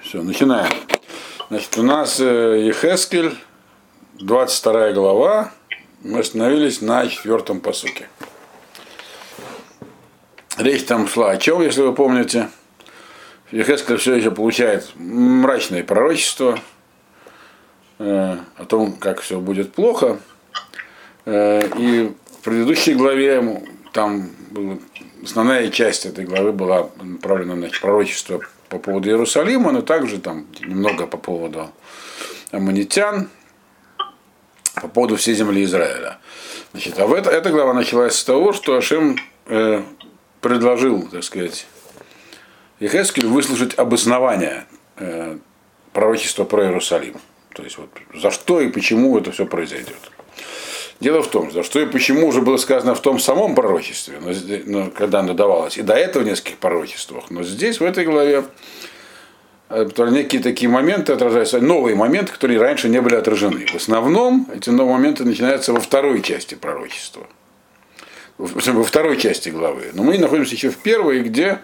[0.00, 0.72] Все, начинаем.
[1.48, 3.36] Значит, у нас э, Ехескель,
[4.14, 5.52] 22 глава.
[6.02, 8.08] Мы остановились на четвертом посуке.
[10.56, 12.48] Речь там шла о чем, если вы помните.
[13.50, 16.58] Ехескель все еще получает мрачное пророчество
[17.98, 20.18] э, о том, как все будет плохо.
[21.26, 23.62] Э, и в предыдущей главе
[23.92, 24.78] там была,
[25.22, 31.06] основная часть этой главы была направлена на пророчество по поводу Иерусалима, но также там немного
[31.06, 31.70] по поводу
[32.50, 33.28] аммонитян,
[34.74, 36.18] по поводу всей земли Израиля.
[36.72, 39.16] Значит, а в это, эта глава началась с того, что Ашем
[39.46, 39.82] э,
[40.40, 41.66] предложил, так сказать,
[42.78, 45.38] Ехескелю выслушать обоснование э,
[45.92, 47.16] пророчества про Иерусалим.
[47.54, 49.96] То есть вот за что и почему это все произойдет.
[50.98, 54.32] Дело в том, что и почему уже было сказано в том самом пророчестве, но,
[54.64, 57.30] но, когда оно давалось, и до этого в нескольких пророчествах.
[57.30, 58.44] Но здесь, в этой главе,
[59.68, 63.66] некие такие моменты отражаются, новые моменты, которые раньше не были отражены.
[63.66, 67.26] В основном эти новые моменты начинаются во второй части пророчества.
[68.38, 69.90] Во второй части главы.
[69.92, 71.58] Но мы находимся еще в первой, где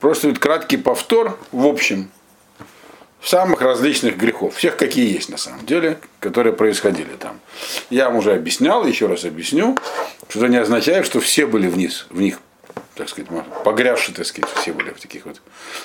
[0.00, 2.10] просто краткий повтор в общем
[3.22, 7.40] самых различных грехов, всех какие есть на самом деле, которые происходили там.
[7.90, 9.76] Я вам уже объяснял, еще раз объясню,
[10.28, 12.38] что это не означает, что все были вниз, в них,
[12.94, 13.30] так сказать,
[13.64, 15.40] погрязшие, так сказать, все были в таких вот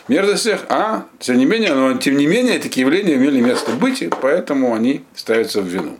[0.07, 4.09] мерзостях, а тем не менее, но тем не менее, такие явления имели место быть, и
[4.09, 5.97] поэтому они ставятся в вину.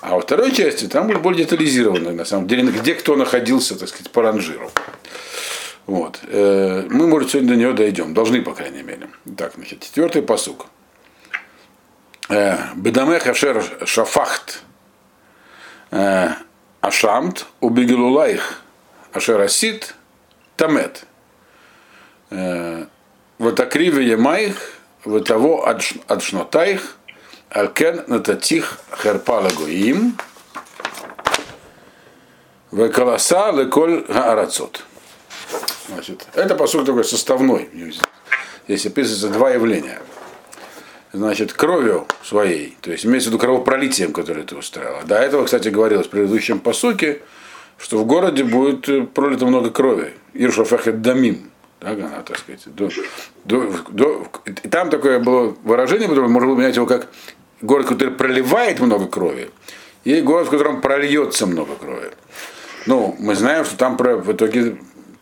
[0.00, 3.88] А во второй части там будет более детализированно, на самом деле, где кто находился, так
[3.88, 4.70] сказать, по ранжиру.
[5.88, 6.20] Вот.
[6.24, 8.12] Э, мы, может, сегодня до нее дойдем.
[8.12, 9.08] Должны, по крайней мере.
[9.38, 10.66] Так, значит, четвертый посук.
[12.28, 14.60] Э, Бедамех Ашер Шафахт
[15.90, 16.28] э,
[16.82, 18.60] Ашамт Убегилулайх
[19.14, 19.94] Ашер Асит
[20.56, 21.04] Тамет.
[23.38, 24.74] Ватакриве Ямайх
[25.06, 25.74] Ватаво
[26.06, 26.98] Адшнотайх
[27.48, 30.18] Алкен Нататих Херпала Гоим
[32.72, 34.84] Векаласа Леколь Гаарацот.
[35.88, 37.68] Значит, это, по сути, такой составной.
[38.66, 40.00] Здесь описывается два явления.
[41.12, 45.04] Значит, кровью своей, то есть имеется в виду кровопролитием, которое ты устраивала.
[45.04, 47.22] До этого, кстати, говорилось в предыдущем посуке,
[47.78, 50.12] что в городе будет пролито много крови.
[50.34, 51.50] Иршафахет дамим.
[51.80, 52.62] Так она, так сказать.
[52.66, 52.90] До,
[53.44, 57.08] до, до, и там такое было выражение, можно было менять его как
[57.62, 59.50] город, который проливает много крови,
[60.04, 62.10] и город, в котором прольется много крови.
[62.86, 64.78] Ну, мы знаем, что там в итоге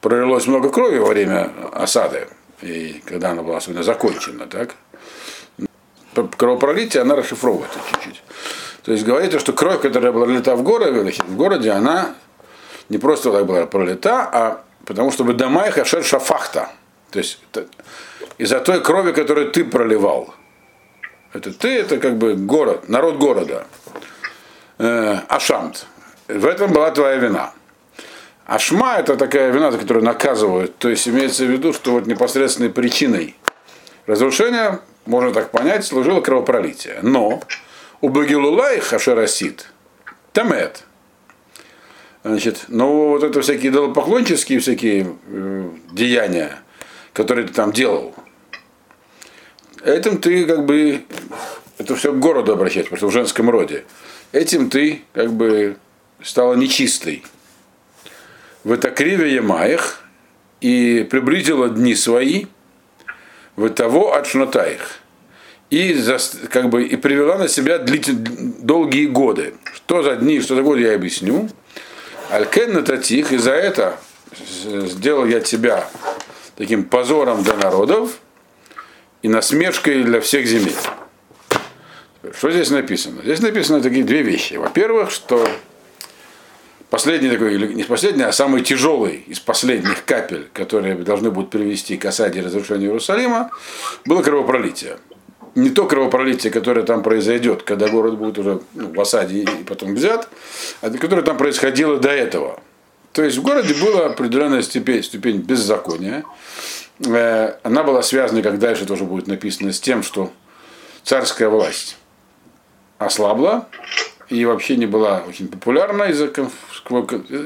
[0.07, 2.29] пролилось много крови во время осады,
[2.63, 4.77] и когда она была особенно закончена, так?
[6.37, 8.23] Кровопролитие, она расшифровывается чуть-чуть.
[8.85, 12.15] То есть говорится, что кровь, которая была пролита в городе, в городе, она
[12.89, 16.69] не просто так была пролита, а потому что дома их ашер шафахта.
[17.11, 17.41] То есть
[18.39, 20.33] из-за той крови, которую ты проливал.
[21.33, 23.67] Это ты, это как бы город, народ города.
[24.79, 25.85] Э, Ашамт.
[26.29, 27.53] В этом была твоя вина.
[28.47, 30.79] А шма это такая вина, за которую наказывают.
[30.79, 33.35] То есть имеется в виду, что вот непосредственной причиной
[34.07, 37.01] разрушения, можно так понять, служило кровопролитие.
[37.03, 37.43] Но
[38.01, 39.67] у Багилулай Хашерасит
[40.33, 40.85] Тамет.
[42.23, 46.59] Значит, но вот это всякие идолопоклонческие всякие э, деяния,
[47.13, 48.15] которые ты там делал,
[49.85, 51.05] этим ты как бы,
[51.79, 53.85] это все к городу обращать, потому что в женском роде.
[54.33, 55.77] Этим ты как бы
[56.21, 57.25] стала нечистой
[58.67, 60.01] в это криве Ямаих
[60.61, 62.47] и приблизила дни свои
[63.55, 64.99] в того от Шнотаих
[65.71, 65.97] и,
[66.51, 69.55] как бы, и привела на себя длительные, долгие годы.
[69.73, 71.49] Что за дни, что за годы, я объясню.
[72.29, 74.01] Алькен Нататих, и за это
[74.65, 75.89] сделал я тебя
[76.57, 78.19] таким позором для народов
[79.23, 80.75] и насмешкой для всех земель.
[82.37, 83.23] Что здесь написано?
[83.23, 84.55] Здесь написано такие две вещи.
[84.55, 85.49] Во-первых, что
[86.91, 91.97] последний такой, или не последний, а самый тяжелый из последних капель, которые должны будут привести
[91.97, 93.51] к осаде и разрушению Иерусалима,
[94.05, 94.99] было кровопролитие.
[95.55, 99.95] Не то кровопролитие, которое там произойдет, когда город будет уже ну, в осаде и потом
[99.95, 100.29] взят,
[100.83, 102.61] а которое там происходило до этого.
[103.13, 106.25] То есть в городе была определенная степень, ступень беззакония.
[107.07, 110.31] Э, она была связана, как дальше тоже будет написано, с тем, что
[111.03, 111.97] царская власть
[112.99, 113.69] ослабла,
[114.29, 116.31] и вообще не была очень популярна из-за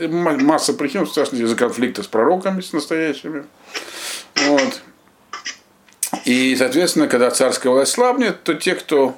[0.09, 3.45] масса причин, частности, из-за конфликта с пророками, с настоящими.
[4.49, 4.83] Вот.
[6.25, 9.17] И, соответственно, когда царская власть слабнет, то те, кто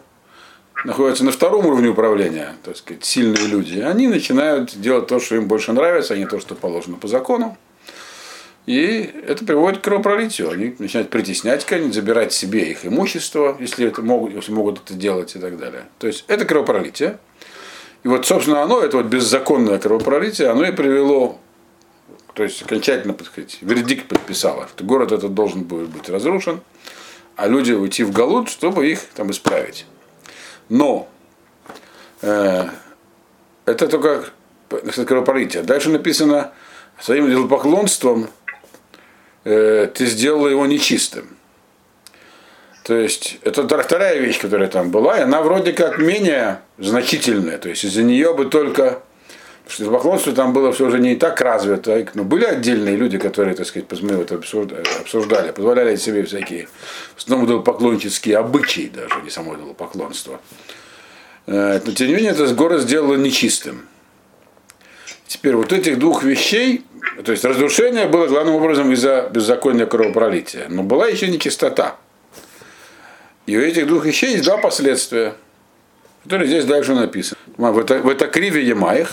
[0.84, 5.46] находятся на втором уровне управления, так сказать, сильные люди, они начинают делать то, что им
[5.46, 7.56] больше нравится, а не то, что положено по закону.
[8.66, 10.50] И это приводит к кровопролитию.
[10.50, 15.34] Они начинают притеснять кого-нибудь, забирать себе их имущество, если, это могут, если могут это делать
[15.34, 15.86] и так далее.
[15.98, 17.18] То есть это кровопролитие.
[18.04, 21.38] И вот, собственно, оно, это вот беззаконное кровопролитие, оно и привело,
[22.34, 26.60] то есть окончательно, так сказать, вердикт подписало, что город этот должен будет быть разрушен,
[27.36, 29.86] а люди уйти в Галут, чтобы их там исправить.
[30.68, 31.08] Но
[32.22, 32.68] э,
[33.66, 34.24] это только
[35.06, 35.62] кровопролитие.
[35.62, 36.52] Дальше написано,
[37.00, 38.28] своим идолопоклонством
[39.44, 41.36] э, ты сделал его нечистым.
[42.84, 47.58] То есть это вторая вещь, которая там была, и она вроде как менее значительная.
[47.58, 49.02] То есть из-за нее бы только
[49.68, 53.66] что поклонство там было все уже не так развито, но были отдельные люди, которые, так
[53.66, 56.68] сказать, мы это обсуждали, позволяли себе всякие,
[57.16, 60.40] основном было поклоннические обычаи даже, не само поклонство.
[61.46, 63.86] Э, но тем не менее, это город сделало нечистым.
[65.26, 66.84] Теперь вот этих двух вещей,
[67.24, 71.96] то есть разрушение было главным образом из-за беззакония кровопролития, но была еще нечистота.
[73.46, 75.34] И у этих двух вещей есть два последствия,
[76.24, 77.40] которые здесь дальше написаны.
[77.56, 79.10] В это, в это криве Ямаих,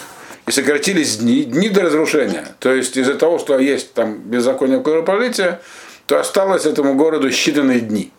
[0.48, 2.48] и сократились дни, дни до разрушения.
[2.60, 5.62] То есть из-за того, что есть там беззаконие кровопролития,
[6.08, 8.12] то осталось этому городу считанные дни.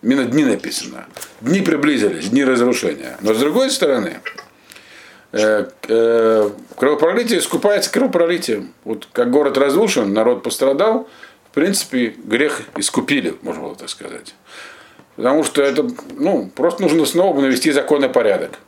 [0.00, 1.06] Именно дни написано.
[1.40, 3.16] Дни приблизились, дни разрушения.
[3.22, 4.20] Но с другой стороны,
[5.32, 8.72] э, э, кровопролитие искупается кровопролитием.
[8.84, 11.08] Вот как город разрушен, народ пострадал,
[11.50, 14.34] в принципе, грех искупили, можно было так сказать.
[15.16, 18.58] Потому что это, ну, просто нужно снова навести законный порядок.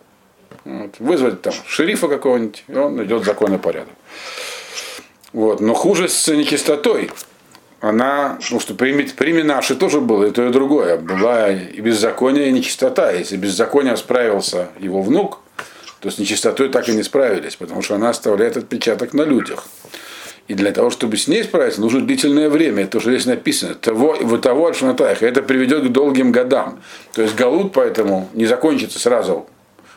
[0.65, 3.95] Вот, вызвать там шерифа какого-нибудь, и он идет законный порядок.
[5.33, 5.61] Вот.
[5.61, 7.11] Но хуже с нечистотой.
[7.81, 10.97] Она, ну что при, при Минаше тоже было и то, и другое.
[10.97, 13.13] Была и беззаконие, и нечистота.
[13.13, 15.41] Если беззаконие справился его внук,
[16.01, 19.67] то с нечистотой так и не справились, потому что она оставляет отпечаток на людях.
[20.49, 22.85] И для того, чтобы с ней справиться, нужно длительное время.
[22.85, 23.75] Это уже здесь написано.
[23.75, 25.23] Того, в того Альшнатаях.
[25.23, 26.81] Это приведет к долгим годам.
[27.13, 29.49] То есть Галут поэтому не закончится сразу,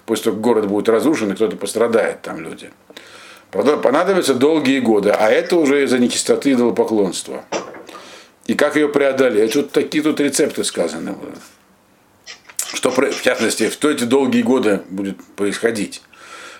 [0.05, 2.71] после того, как город будет разрушен, и кто-то пострадает там люди.
[3.51, 7.43] Понадобятся долгие годы, а это уже из-за нечистоты идолопоклонства.
[8.45, 9.55] И как ее преодолеть?
[9.55, 11.15] Вот такие тут рецепты сказаны.
[12.73, 16.01] Что, в частности, в эти долгие годы будет происходить?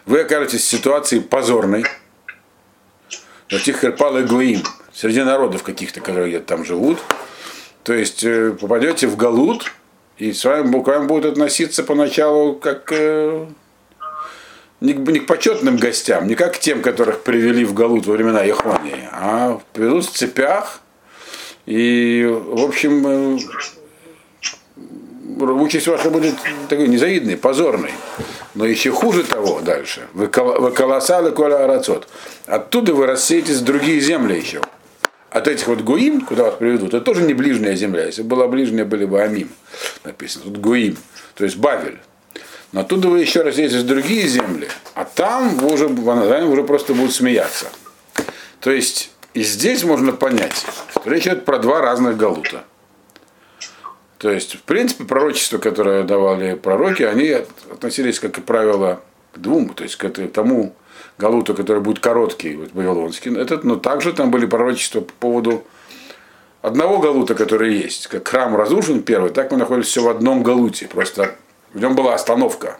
[0.05, 1.85] Вы окажетесь в ситуации позорной,
[3.51, 4.61] Ватихерпал и Гуим,
[4.93, 6.99] среди народов каких-то, которые там живут.
[7.83, 9.71] То есть э, попадете в Галут,
[10.17, 13.47] и с вами, к вам будут относиться поначалу как э,
[14.81, 18.43] не, не к почетным гостям, не как к тем, которых привели в Галут во времена
[18.43, 20.81] Яхонии, а приведут в цепях.
[21.65, 23.39] И, в общем, э,
[25.41, 26.35] участь ваша будет
[26.67, 27.91] такой незавидной, позорной.
[28.55, 30.07] Но еще хуже того дальше.
[30.13, 32.07] Вы колоссалы коля арацот.
[32.45, 34.61] Оттуда вы рассеетесь в другие земли еще.
[35.29, 38.05] От этих вот гуим, куда вас приведут, это тоже не ближняя земля.
[38.05, 39.49] Если была ближняя, были бы Амим
[40.03, 40.45] написано.
[40.45, 40.97] Тут гуим,
[41.35, 41.99] то есть Бавель.
[42.71, 46.93] Но оттуда вы еще рассеетесь в другие земли, а там вы уже, вы уже просто
[46.93, 47.67] будут смеяться.
[48.59, 52.63] То есть и здесь можно понять, что речь идет про два разных галута.
[54.19, 57.29] То есть, в принципе, пророчества, которые давали пророки, они
[57.71, 59.01] относились, как правило,
[59.33, 60.75] к двум, то есть к тому
[61.17, 63.33] галуту, который будет короткий, вот, вавилонский.
[63.39, 65.63] Этот, но также там были пророчества по поводу
[66.61, 68.07] одного галута, который есть.
[68.07, 70.87] Как храм разрушен первый, так мы находимся все в одном галуте.
[70.87, 71.35] Просто
[71.73, 72.77] в нем была остановка.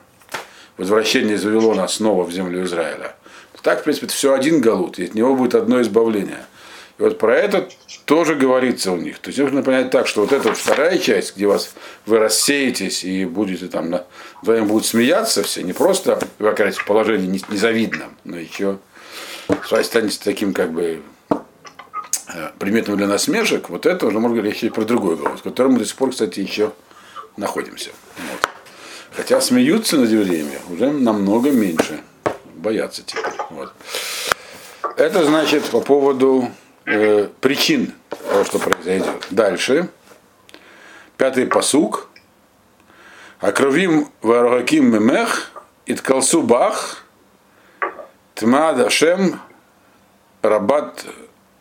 [0.76, 3.16] Возвращение из Вавилона снова в землю Израиля.
[3.62, 6.46] Так, в принципе, это все один галут, и от него будет одно избавление.
[7.00, 7.70] И вот про это
[8.04, 9.20] тоже говорится у них.
[9.20, 11.74] То есть нужно понять так, что вот эта вторая часть, где вас
[12.06, 14.06] вы рассеетесь и будете там на,
[14.42, 18.80] вдвоем будут смеяться все, не просто вы окажетесь в положении незавидном, но еще
[19.82, 24.84] станете таким как бы э, приметным для насмешек, вот это уже можно говорить еще про
[24.84, 26.74] другой голос, в котором мы до сих пор, кстати, еще
[27.38, 27.92] находимся.
[28.18, 28.50] Вот.
[29.12, 32.02] Хотя смеются над евреями уже намного меньше.
[32.56, 33.24] Боятся теперь.
[33.52, 33.72] Вот.
[34.98, 36.52] Это значит по поводу
[36.90, 39.28] э, причин того, что произойдет.
[39.30, 39.90] Дальше.
[41.18, 42.10] Пятый посук.
[43.40, 45.52] Акровим варагаким мемех,
[45.86, 47.06] иткалсу бах,
[48.36, 49.40] тма дашем
[50.42, 51.06] рабат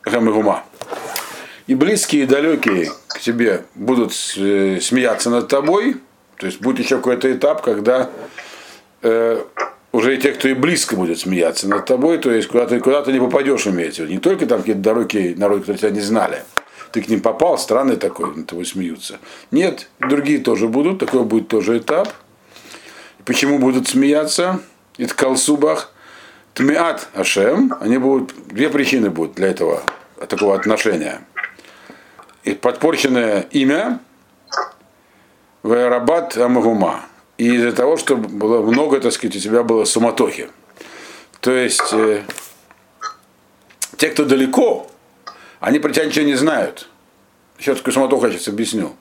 [0.03, 0.65] гамигума.
[1.69, 6.01] И близкие и далекие к тебе будут э, смеяться над тобой.
[6.37, 8.11] То есть будет еще какой-то этап, когда
[9.03, 9.45] э,
[9.93, 13.03] уже и те, кто и близко будет смеяться над тобой, то есть куда ты куда
[13.03, 16.43] ты не попадешь, имеется Не только там какие-то далекие народы, которые тебя не знали.
[16.93, 19.19] Ты к ним попал, странный такой, над тобой смеются.
[19.51, 22.13] Нет, другие тоже будут, такой будет тоже этап.
[23.25, 24.61] Почему будут смеяться?
[24.97, 25.93] Это колсубах.
[26.55, 29.83] Тмиат Ашем, они будут, две причины будут для этого
[30.29, 31.21] такого отношения.
[32.43, 34.01] И подпорченное имя
[35.63, 37.03] Вайрабат Амагума.
[37.39, 40.51] И из-за того, что было много, так сказать, у тебя было суматохи.
[41.41, 42.23] То есть э,
[43.97, 44.91] те, кто далеко,
[45.61, 46.89] они про тебя ничего не знают.
[47.59, 48.97] Сейчас такую суматоху я сейчас объясню.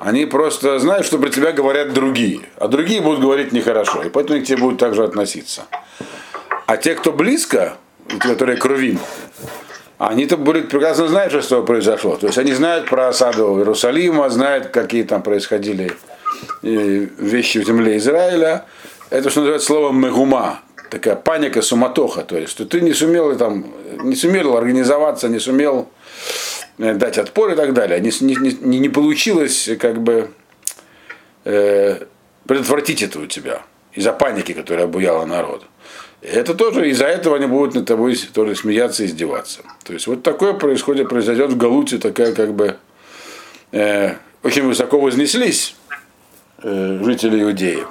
[0.00, 4.40] Они просто знают, что про тебя говорят другие, а другие будут говорить нехорошо, и поэтому
[4.40, 5.66] к тебе будут также относиться.
[6.66, 7.76] А те, кто близко,
[8.18, 8.98] которые кровим,
[9.98, 12.16] они-то будут прекрасно знать, что произошло.
[12.16, 15.92] То есть они знают про осаду Иерусалима, знают, какие там происходили
[16.62, 18.64] вещи в земле Израиля.
[19.10, 20.60] Это, что называется, словом мегума,
[20.90, 22.22] такая паника, суматоха.
[22.22, 23.66] То есть, что ты не сумел, там,
[24.02, 25.88] не сумел организоваться, не сумел
[26.80, 28.00] Э, дать отпор и так далее.
[28.00, 30.30] Не, не, не получилось как бы
[31.44, 32.04] э,
[32.46, 35.66] предотвратить это у тебя из-за паники, которая обуяла народ.
[36.22, 39.60] Это тоже из-за этого они будут над тобой тоже смеяться и издеваться.
[39.84, 42.76] То есть вот такое происходит, произойдет в Галуте, такая как бы
[43.72, 45.76] э, очень высоко вознеслись
[46.62, 47.84] э, жители Иудеи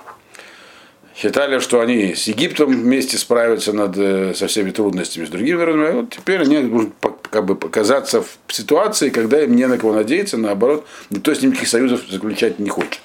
[1.20, 5.88] считали, что они с Египтом вместе справятся над, э, со всеми трудностями, с другими народами.
[5.88, 6.94] А вот теперь они будут
[7.30, 11.52] как бы показаться в ситуации, когда им не на кого надеяться, наоборот, никто с ним
[11.52, 13.02] никаких союзов заключать не хочет.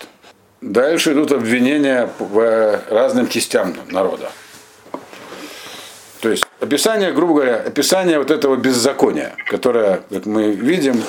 [0.61, 4.31] Дальше идут обвинения по разным частям народа.
[6.21, 11.03] То есть описание, грубо говоря, описание вот этого беззакония, которое, как мы видим,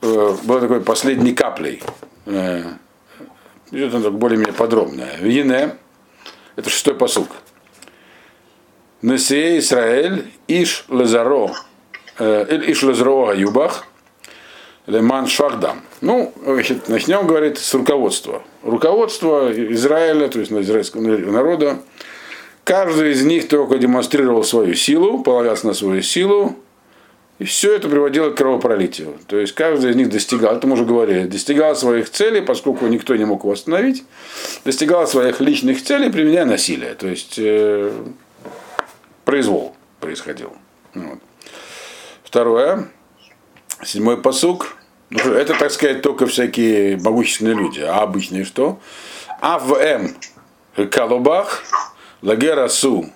[0.00, 1.82] э, было такой последней каплей.
[3.72, 5.16] Идет оно более-менее подробное.
[5.18, 5.76] Вине,
[6.56, 7.28] это шестой посук.
[9.00, 11.52] Несие Израиль, Иш Лазаро,
[12.18, 13.86] э, Иш Лазаро Юбах,
[14.86, 15.80] Леман Шахдам.
[16.02, 18.42] Ну, значит, начнем, говорит, с руководства.
[18.62, 21.78] Руководство Израиля, то есть израильского народа,
[22.64, 26.56] каждый из них только демонстрировал свою силу, полагался на свою силу,
[27.42, 29.18] и все это приводило к кровопролитию.
[29.26, 33.16] То есть каждый из них достигал, это мы уже говорили, достигал своих целей, поскольку никто
[33.16, 34.04] не мог его остановить,
[34.64, 36.94] достигал своих личных целей, применяя насилие.
[36.94, 37.92] То есть э,
[39.24, 40.52] произвол происходил.
[40.94, 41.18] Вот.
[42.22, 42.88] Второе,
[43.84, 44.76] седьмой посук.
[45.10, 47.80] Ну, это, так сказать, только всякие могущественные люди.
[47.80, 48.78] А обычные что?
[49.40, 50.14] АВМ
[50.92, 51.64] Калубах,
[52.22, 53.10] Лагерасу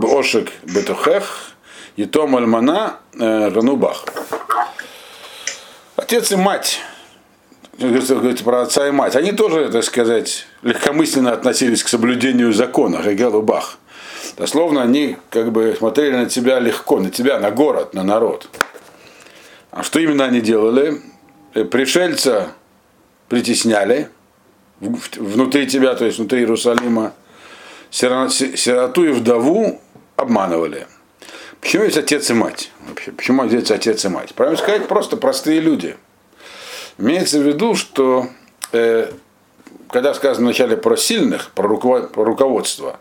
[0.00, 1.55] Бошек Бетухех,
[1.96, 4.04] и Том Альмана э, Ранубах.
[5.96, 6.80] Отец и мать,
[7.78, 13.40] говорится про отца и мать, они тоже, так сказать, легкомысленно относились к соблюдению закона, Хагел
[13.42, 13.78] Бах.
[14.36, 18.48] Дословно они как бы смотрели на тебя легко, на тебя, на город, на народ.
[19.70, 21.00] А что именно они делали?
[21.54, 22.48] Э, пришельца
[23.28, 24.10] притесняли
[24.80, 27.14] внутри тебя, то есть внутри Иерусалима,
[27.90, 29.80] сироту и вдову
[30.16, 30.86] обманывали.
[31.66, 32.70] Почему есть отец и мать?
[32.86, 34.32] Вообще, почему здесь отец и мать?
[34.36, 35.96] Правильно сказать, просто простые люди.
[36.96, 38.28] Имеется в виду, что
[38.70, 39.10] э,
[39.90, 43.00] когда сказано вначале про сильных, про, руковод, про руководство,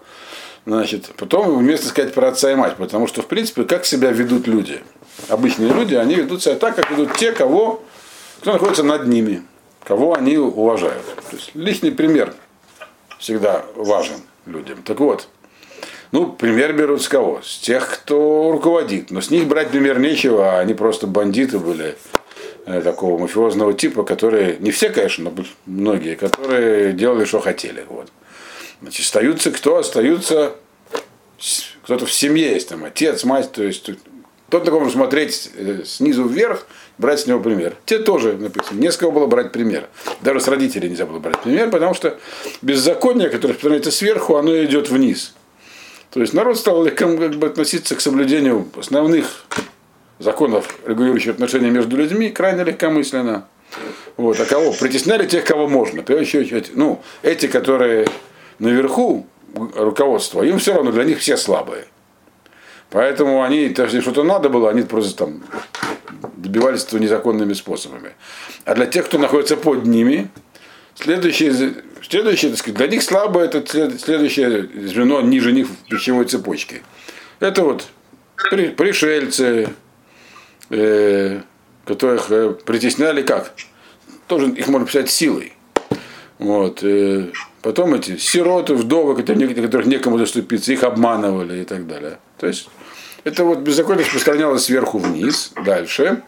[0.66, 4.48] значит, потом вместо сказать про отца и мать, потому что, в принципе, как себя ведут
[4.48, 4.82] люди.
[5.30, 7.84] Обычные люди, они ведут себя так, как ведут те, кого,
[8.40, 9.44] кто находится над ними,
[9.84, 11.06] кого они уважают.
[11.30, 12.34] То есть личный пример
[13.20, 14.18] всегда важен
[14.48, 14.82] людям.
[14.82, 15.28] Так вот,
[16.16, 17.42] ну, пример берут с кого?
[17.44, 19.12] С тех, кто руководит.
[19.12, 21.98] Но с них брать пример нечего, а они просто бандиты были
[22.66, 27.84] э, такого мафиозного типа, которые, не все, конечно, но многие, которые делали, что хотели.
[27.90, 28.08] Вот.
[28.82, 29.76] Значит, остаются кто?
[29.76, 30.56] Остаются
[31.84, 33.90] кто-то в семье есть, там, отец, мать, то есть
[34.50, 36.66] тот, на кого смотреть э, снизу вверх,
[36.98, 37.76] брать с него пример.
[37.86, 38.80] Те тоже написано.
[38.80, 39.90] Не с кого было брать пример.
[40.22, 42.18] Даже с родителей нельзя было брать пример, потому что
[42.62, 45.34] беззаконие, которое распространяется сверху, оно идет вниз.
[46.16, 49.44] То есть народ стал легко как бы, относиться к соблюдению основных
[50.18, 53.50] законов, регулирующих отношения между людьми, крайне легкомысленно.
[54.16, 54.40] Вот.
[54.40, 54.72] А кого?
[54.72, 56.04] Притесняли тех, кого можно.
[56.04, 58.08] То еще, ну, эти, которые
[58.60, 59.28] наверху
[59.76, 61.84] руководство, им все равно, для них все слабые.
[62.92, 65.44] Поэтому они, если что-то надо было, они просто там
[66.38, 68.12] добивались этого незаконными способами.
[68.64, 70.30] А для тех, кто находится под ними,
[70.96, 71.74] следующие
[72.10, 76.82] Следующее, так сказать, для них слабое это следующее звено ниже них в пищевой цепочке.
[77.40, 77.88] Это вот
[78.78, 79.70] пришельцы,
[80.70, 81.42] э,
[81.86, 83.54] которых э, притесняли как?
[84.28, 85.54] Тоже их можно писать силой.
[86.38, 86.84] Вот.
[86.84, 87.30] Э,
[87.62, 92.20] потом эти сироты, вдовы, которых некому доступиться, их обманывали и так далее.
[92.38, 92.70] То есть
[93.24, 96.22] это вот беззаконие распространялось сверху вниз, дальше.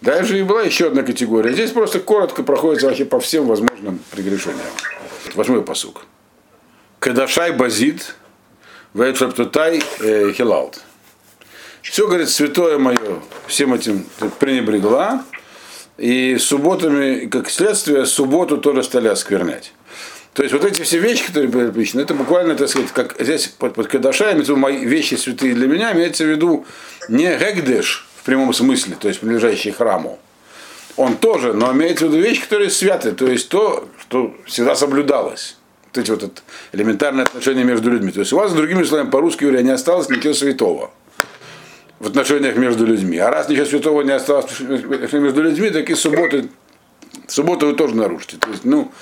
[0.00, 1.52] Дальше и была еще одна категория.
[1.52, 4.60] Здесь просто коротко проходится вообще по всем возможным прегрешениям.
[5.34, 6.04] Восьмой посук.
[7.00, 8.14] Кадашай базит,
[8.94, 10.82] вейтрапtuтай э, хилалт.
[11.82, 14.04] Все, говорит, святое мое, всем этим
[14.38, 15.24] пренебрегла,
[15.96, 19.72] и субботами, как следствие, субботу тоже стали осквернять.
[20.32, 23.48] То есть вот эти все вещи, которые были запрещены, это буквально, так сказать, как здесь
[23.48, 26.66] под, под Кадаша, мои вещи святые для меня, имеется в виду
[27.08, 30.18] не гегдеш прямом смысле, то есть принадлежащий храму.
[30.96, 35.56] Он тоже, но имеется в виду вещи, которые святы, то есть то, что всегда соблюдалось.
[35.86, 36.42] Вот эти вот это
[36.72, 38.12] элементарные отношения между людьми.
[38.12, 40.90] То есть у вас, другими словами, по-русски говоря, не осталось ничего святого
[41.98, 43.16] в отношениях между людьми.
[43.16, 46.50] А раз ничего святого не осталось между людьми, так и субботы,
[47.28, 48.36] субботу вы тоже нарушите.
[48.36, 48.92] То есть, ну,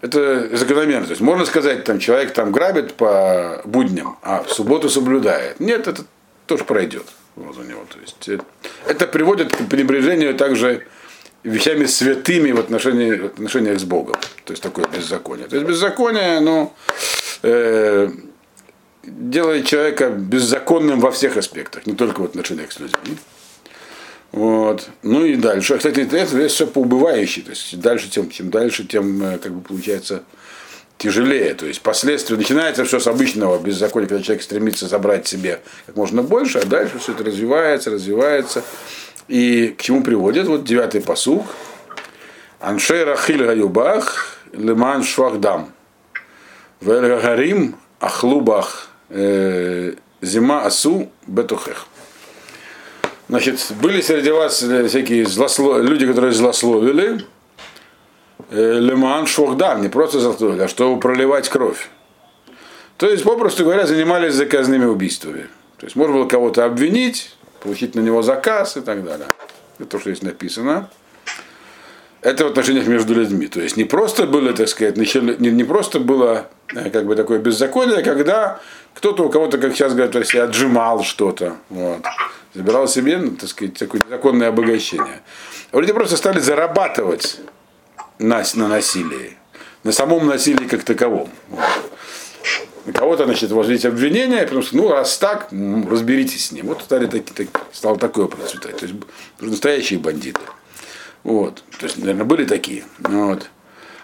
[0.00, 1.04] это закономерно.
[1.04, 5.60] То есть можно сказать, там человек там грабит по будням, а в субботу соблюдает.
[5.60, 6.06] Нет, это
[6.46, 7.04] тоже пройдет
[7.36, 7.84] вот у него.
[7.92, 8.44] То есть это,
[8.86, 10.86] это приводит к пренебрежению также
[11.42, 14.16] вещами святыми в, отношении, в отношениях с Богом.
[14.44, 15.46] То есть такое беззаконие.
[15.46, 16.74] То есть беззаконие, оно
[17.42, 18.10] э,
[19.02, 23.16] делает человека беззаконным во всех аспектах, не только в отношениях с людьми.
[24.32, 24.88] Вот.
[25.02, 25.76] Ну и дальше.
[25.76, 27.42] Кстати, это здесь все поубывающий.
[27.42, 30.24] То есть дальше, тем, чем дальше, тем э, как бы получается
[30.98, 31.54] тяжелее.
[31.54, 36.22] То есть последствия начинается все с обычного беззакония, когда человек стремится забрать себе как можно
[36.22, 38.62] больше, а дальше все это развивается, развивается.
[39.28, 40.46] И к чему приводит?
[40.46, 41.46] Вот девятый посуг.
[42.60, 45.72] Аншей Рахиль Гаюбах, Леман Швахдам.
[46.80, 51.86] Вельгагарим Ахлубах э, Зима Асу Бетухех.
[53.28, 55.82] Значит, были среди вас э, всякие злослов...
[55.82, 57.24] люди, которые злословили.
[58.50, 61.88] Э, Леман Швахдан, не просто злословили, а чтобы проливать кровь.
[62.96, 65.48] То есть, попросту говоря, занимались заказными убийствами.
[65.78, 69.26] То есть можно было кого-то обвинить, получить на него заказ и так далее.
[69.78, 70.88] Это то, что здесь написано.
[72.20, 73.48] Это в отношениях между людьми.
[73.48, 77.38] То есть не просто было, так сказать, не, не просто было э, как бы такое
[77.38, 78.60] беззаконие, когда
[78.94, 81.56] кто-то у кого-то, как сейчас говорят, то отжимал что-то.
[81.68, 82.02] Вот
[82.54, 85.20] забирал себе, ну, так сказать, такое незаконное обогащение.
[85.72, 87.40] А люди просто стали зарабатывать
[88.18, 89.36] на, на насилии,
[89.82, 91.30] на самом насилии как таковом.
[92.86, 96.66] На кого-то, значит, возлить обвинение, потому что, ну, раз так, разберитесь с ним.
[96.66, 98.76] Вот стали таки, так, стало такое процветать.
[98.76, 98.98] То есть
[99.40, 100.40] настоящие бандиты.
[101.22, 101.64] Вот.
[101.78, 102.84] То есть, наверное, были такие.
[102.98, 103.48] Вот.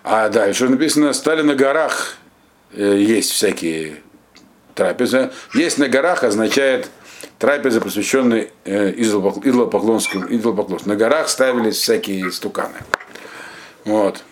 [0.02, 2.16] А дальше написано, стали на горах
[2.72, 4.00] э, есть всякие
[4.74, 5.30] трапезы.
[5.54, 6.88] Есть на горах означает
[7.38, 10.26] трапезы, посвященные э, идолопоклонским.
[10.86, 12.78] На горах ставились всякие стуканы.
[13.84, 14.24] Вот.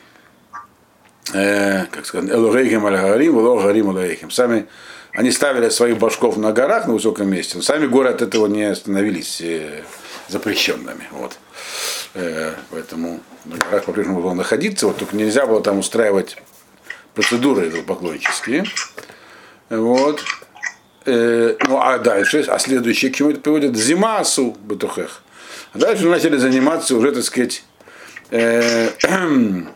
[1.34, 4.66] Э, как сказать, Элурейхим аль-Гарим, Элурейхим аль Сами
[5.12, 8.74] они ставили своих башков на горах на высоком месте, но сами горы от этого не
[8.74, 9.82] становились э,
[10.28, 11.08] запрещенными.
[11.10, 11.38] Вот.
[12.14, 16.36] Э, поэтому на горах по-прежнему было находиться, вот только нельзя было там устраивать
[17.14, 18.64] процедуры поклоннические.
[19.70, 20.22] Вот.
[21.04, 23.76] Э, ну а дальше, а следующее к чему это приводит?
[23.76, 25.22] Зимасу бетухех.
[25.72, 27.64] А дальше начали заниматься уже, так сказать,
[28.30, 28.90] э,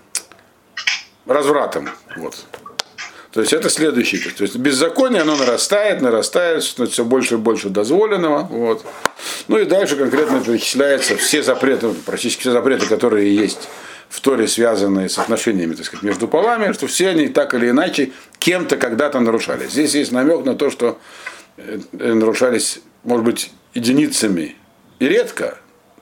[1.27, 1.91] развратом.
[2.17, 2.47] Вот.
[3.33, 4.19] То есть это следующий.
[4.19, 8.43] То есть беззаконие, оно нарастает, нарастает, все больше и больше дозволенного.
[8.45, 8.85] Вот.
[9.49, 13.69] Ну и дальше конкретно перечисляются все запреты, практически все запреты, которые есть
[14.11, 18.13] в Торе, связанные с отношениями так сказать, между полами, что все они так или иначе
[18.39, 19.71] кем-то когда-то нарушались.
[19.71, 20.99] Здесь есть намек на то, что
[21.57, 24.57] э, нарушались, может быть, единицами
[24.99, 25.59] и редко,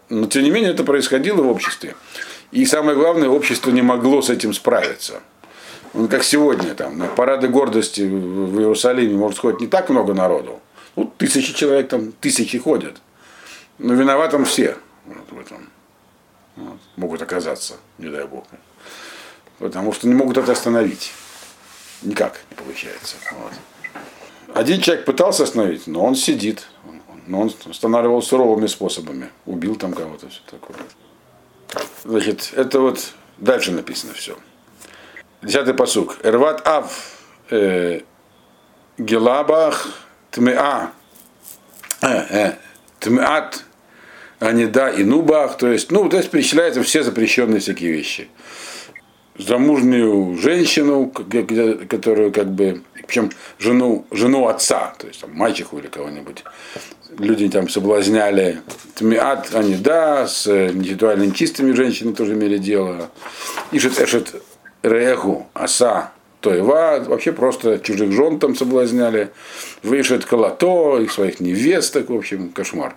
[0.08, 1.94] но тем не менее это происходило в обществе.
[2.52, 5.20] И самое главное, общество не могло с этим справиться.
[5.92, 10.60] Ну, как сегодня, там, на парады гордости в Иерусалиме может ходить не так много народу.
[10.96, 12.96] Ну, тысячи человек там, тысячи ходят.
[13.78, 15.68] Но виноваты все вот в этом
[16.56, 18.44] вот, могут оказаться, не дай бог.
[19.58, 21.12] Потому что не могут это остановить.
[22.02, 23.16] Никак не получается.
[23.32, 23.52] Вот.
[24.54, 26.66] Один человек пытался остановить, но он сидит.
[27.26, 29.28] Но он останавливал суровыми способами.
[29.46, 30.76] Убил там кого-то, все такое.
[32.04, 34.36] Значит, это вот дальше написано все.
[35.42, 36.18] Десятый посук.
[36.22, 36.92] Эрват ав
[37.50, 38.00] э,
[38.98, 39.88] гелабах
[40.30, 40.92] тмеа
[42.02, 42.54] э, э,
[42.98, 43.64] тмеат
[44.40, 48.28] анида и нубах, то есть, ну, то есть перечисляются все запрещенные всякие вещи.
[49.38, 51.10] Замужнюю женщину,
[51.88, 56.44] которую как бы, причем жену, жену отца, то есть там мальчику или кого-нибудь,
[57.18, 58.60] люди там соблазняли.
[58.94, 63.10] Тмиат анида, с неритуально нечистыми женщинами тоже имели дело.
[63.72, 64.34] Ишет эшет
[64.82, 69.30] реху, аса, Тойва, вообще просто чужих жен там соблазняли.
[69.82, 72.96] Выишет Калато, и своих невесток, в общем, кошмар.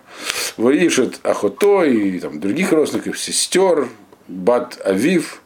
[0.56, 3.88] Выишет Ахото и там, других родственников, сестер,
[4.28, 5.42] Бат Авив,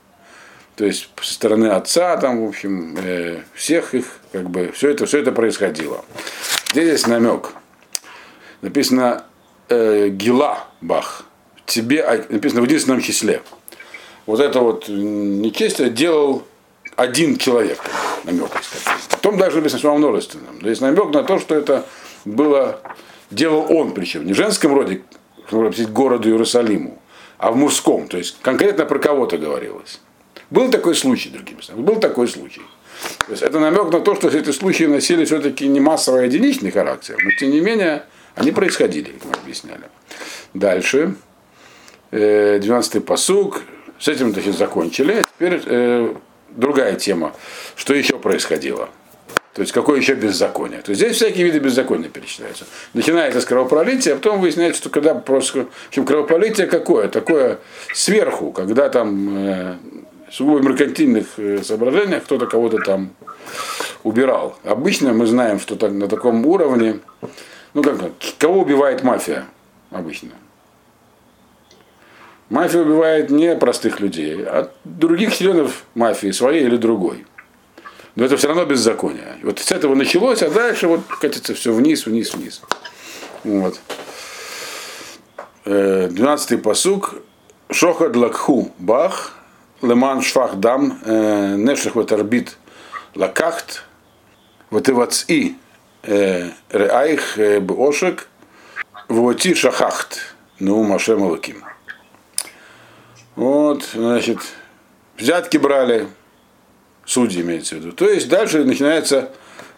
[0.76, 5.06] то есть со стороны отца, там, в общем, э, всех их, как бы, все это,
[5.06, 6.04] все это происходило.
[6.70, 7.54] Здесь есть намек.
[8.62, 9.24] Написано
[9.68, 11.24] э, Гила Бах,
[11.66, 13.42] тебе, а, написано в единственном числе.
[14.26, 16.44] Вот это вот нечестие делал
[16.96, 17.78] один человек,
[18.24, 18.50] намек
[19.10, 20.58] Потом даже написано о множественном.
[20.60, 21.86] То есть намек на то, что это
[22.24, 22.80] было,
[23.30, 25.02] делал он, причем не в женском роде,
[25.50, 27.00] городу Иерусалиму,
[27.38, 28.08] а в мужском.
[28.08, 30.00] То есть конкретно про кого-то говорилось.
[30.50, 31.84] Был такой случай, другими словами.
[31.84, 32.62] Был такой случай.
[33.26, 36.70] То есть это намек на то, что эти случаи носили все-таки не массовый, а единичный
[36.70, 38.04] характер, но тем не менее
[38.38, 39.82] они происходили, как мы объясняли.
[40.54, 41.14] Дальше.
[42.10, 43.62] 12-й посуг.
[43.98, 45.24] С этим значит, закончили.
[45.36, 46.14] Теперь э,
[46.50, 47.34] другая тема.
[47.74, 48.88] Что еще происходило?
[49.54, 50.82] То есть какое еще беззаконие.
[50.82, 52.64] То есть здесь всякие виды беззакония перечисляются.
[52.94, 55.64] Начинается с кровопролития, а потом выясняется, что когда просто...
[55.64, 57.08] В общем, кровопролитие какое?
[57.08, 57.58] Такое
[57.92, 59.74] сверху, когда там э,
[60.30, 63.10] сугубо меркантильных э, соображениях кто-то кого-то там
[64.04, 64.56] убирал.
[64.62, 67.00] Обычно мы знаем, что так, на таком уровне,
[67.78, 69.46] ну как, кого убивает мафия
[69.90, 70.30] обычно?
[72.50, 77.24] Мафия убивает не простых людей, а других членов мафии, своей или другой.
[78.16, 79.36] Но это все равно беззаконие.
[79.44, 82.62] Вот с этого началось, а дальше вот катится все вниз, вниз, вниз.
[83.44, 83.78] Вот.
[85.64, 87.14] Э, двенадцатый посук.
[87.70, 89.34] Шохад лакху бах,
[89.82, 92.56] леман шфах дам, э, нефших вот орбит
[93.14, 93.84] лакахт,
[94.70, 94.88] вот
[95.28, 95.56] и
[96.08, 98.28] реайх бошек,
[99.08, 100.18] воти шахахт,
[100.58, 101.64] ну машем лаким.
[103.36, 104.38] Вот, значит,
[105.16, 106.08] взятки брали,
[107.04, 107.92] судьи имеется в виду.
[107.92, 109.30] То есть дальше начинается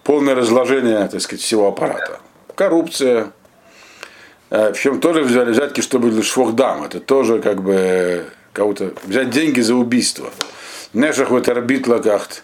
[0.03, 2.21] полное разложение, так сказать, всего аппарата.
[2.55, 3.33] Коррупция.
[4.51, 6.85] Э, Причем тоже взяли взятки, чтобы лишь дам.
[6.85, 10.31] Это тоже как бы кого-то взять деньги за убийство.
[10.93, 12.43] Нешах вот орбит лакахт.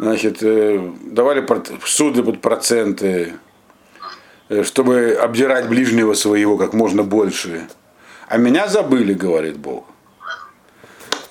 [0.00, 1.46] Значит, э, давали
[1.84, 3.34] суды под проценты,
[4.48, 7.68] э, чтобы обдирать ближнего своего как можно больше.
[8.26, 9.84] А меня забыли, говорит Бог.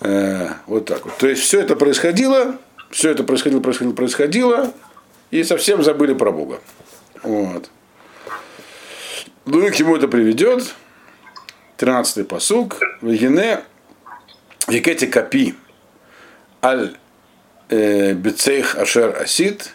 [0.02, 1.18] Э, вот так вот.
[1.18, 2.60] То есть все это происходило,
[2.92, 4.74] все это происходило, происходило, происходило,
[5.32, 6.60] и совсем забыли про Бога.
[7.24, 7.72] Вот.
[9.48, 10.76] Ну и к чему это приведет?
[11.80, 12.78] 13-й посуг.
[13.02, 13.62] Вегене
[14.68, 15.56] Викети Капи
[16.62, 16.96] Аль
[17.70, 19.72] Бецейх Ашер Асид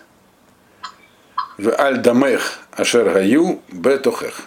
[1.59, 4.43] в Аль Дамех Ашер Гаю Бетохех.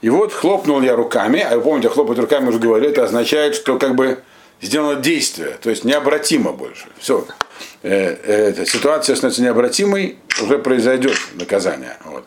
[0.00, 3.78] И вот хлопнул я руками, а вы помните, хлопать руками уже говорили, это означает, что
[3.78, 4.18] как бы
[4.60, 6.86] сделано действие, то есть необратимо больше.
[6.98, 7.26] Все.
[7.82, 11.96] Э, эта ситуация становится необратимой, уже произойдет наказание.
[12.04, 12.24] Вот.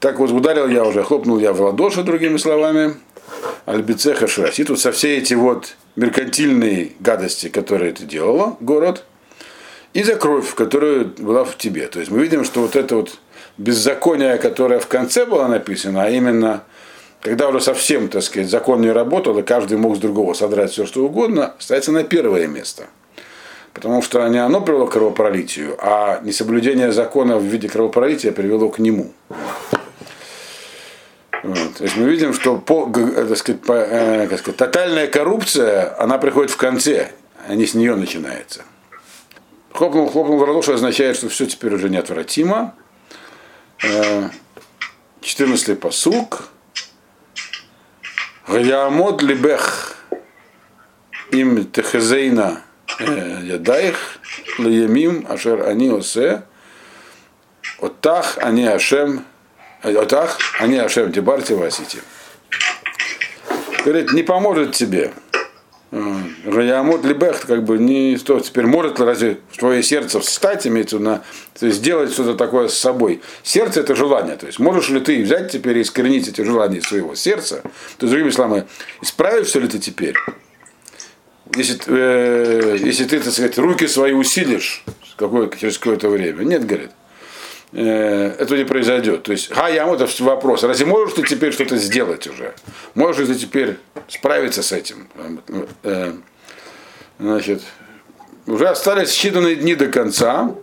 [0.00, 2.94] Так вот, ударил я уже, хлопнул я в ладоши, другими словами,
[3.64, 4.64] Альбицеха Шраси.
[4.64, 9.04] Тут со все эти вот меркантильные гадости, которые ты делала, город,
[9.94, 11.86] и за кровь, которая была в тебе.
[11.86, 13.16] То есть мы видим, что вот это вот
[13.56, 16.64] беззаконие, которое в конце было написано, а именно
[17.22, 20.84] когда уже совсем, так сказать, закон не работал, и каждый мог с другого содрать все,
[20.84, 22.88] что угодно, ставится на первое место.
[23.72, 28.78] Потому что не оно привело к кровопролитию, а несоблюдение закона в виде кровопролития привело к
[28.78, 29.12] нему.
[31.42, 31.74] Вот.
[31.78, 36.18] То есть мы видим, что по, так сказать, по, э, как сказать, тотальная коррупция, она
[36.18, 37.10] приходит в конце,
[37.48, 38.62] а не с нее начинается.
[39.74, 42.76] Хлопнул, хлопнул в ладоши означает, что все теперь уже неотвратимо.
[45.20, 46.48] 14 э, посук.
[48.46, 49.96] Гаямот либех
[51.32, 52.62] им техезейна
[53.00, 54.20] э, ядаих
[54.58, 56.44] лаямим ашер ани осе
[57.80, 59.24] отах ани ашем
[59.82, 61.98] отах ани ашем дебарти васити.
[63.84, 65.12] Говорит, не поможет тебе
[66.44, 71.22] Раямот Либех, как бы не что, теперь может ли разве твое сердце встать, имеется на,
[71.58, 73.22] то есть сделать что-то такое с собой.
[73.44, 77.14] Сердце это желание, то есть можешь ли ты взять теперь и искоренить эти желания своего
[77.14, 78.64] сердца, то есть, другими словами,
[79.02, 80.16] исправишься ли ты теперь,
[81.54, 84.84] если, э, если ты, так сказать, руки свои усилишь
[85.16, 86.42] какое, через какое-то время.
[86.42, 86.90] Нет, говорит,
[87.74, 89.24] это не произойдет.
[89.24, 92.54] То есть, а я вот вопрос, разве можешь ты теперь что-то сделать уже?
[92.94, 93.76] Можешь ли ты теперь
[94.08, 95.08] справиться с этим?
[95.82, 96.12] Э,
[97.18, 97.62] значит,
[98.46, 100.54] уже остались считанные дни до конца.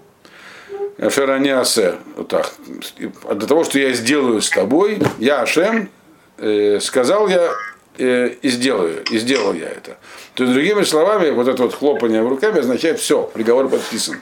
[1.10, 2.54] Шаранясе, вот так,
[2.98, 5.90] для того, что я сделаю с тобой, я Ашем,
[6.38, 7.50] э, сказал я
[7.98, 9.98] э, и сделаю, и сделал я это.
[10.36, 14.22] То есть, другими словами, вот это вот хлопание руками означает все, приговор подписан.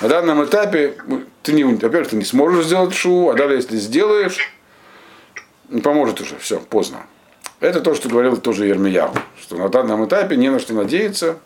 [0.00, 0.94] На данном этапе
[1.44, 4.50] ты не, во-первых, ты не сможешь сделать шу, а даже если сделаешь,
[5.68, 7.06] не поможет уже, все, поздно.
[7.60, 11.38] Это то, что говорил тоже Ермияу, что на данном этапе не на что надеяться,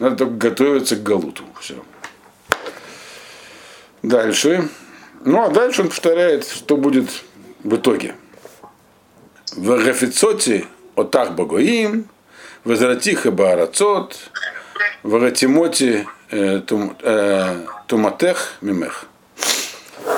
[0.00, 1.44] надо только готовиться к Галуту.
[1.60, 1.76] Все.
[4.02, 4.68] Дальше.
[5.24, 7.08] Ну а дальше он повторяет, что будет
[7.62, 8.14] в итоге.
[9.56, 10.66] в Гафицоте
[10.96, 12.06] отах богоим,
[12.64, 14.16] в Изратиха баарацот,
[15.02, 16.06] в Ратимоте
[17.86, 19.06] туматех мимех.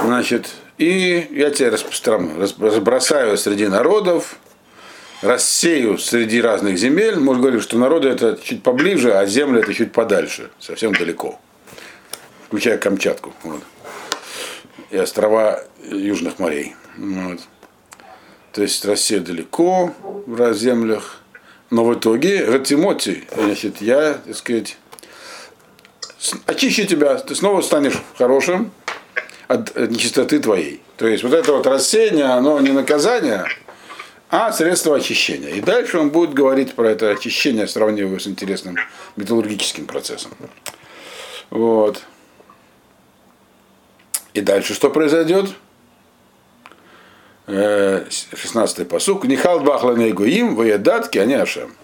[0.03, 4.37] Значит, и я тебя распространю, разбросаю среди народов,
[5.23, 7.17] рассею среди разных земель.
[7.17, 11.39] Мы уже говорили, что народы это чуть поближе, а земли это чуть подальше, совсем далеко.
[12.47, 13.35] Включая Камчатку.
[13.43, 13.63] Вот.
[14.91, 16.75] И острова Южных морей.
[16.97, 17.41] Вот.
[18.53, 19.93] То есть Россия далеко
[20.27, 21.21] в землях.
[21.71, 24.79] Но в итоге Ратимоти, значит, я, так сказать,
[26.47, 28.73] очищу тебя, ты снова станешь хорошим
[29.47, 30.83] от нечистоты твоей.
[30.97, 33.47] То есть вот это вот рассеяние, оно не наказание,
[34.31, 35.51] а средство очищения.
[35.51, 38.77] И дальше он будет говорить про это очищение, сравнивая его с интересным
[39.17, 40.33] металлургическим процессом.
[41.51, 42.03] Вот.
[44.35, 45.51] И дальше что произойдет?
[47.47, 49.25] 16-й посук.
[49.25, 51.75] Нихал бахланей гуим, воедатки, они ашем.